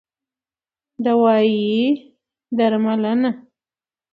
دوايي 1.05 1.59
√ 1.95 1.97
درملنه 2.57 3.31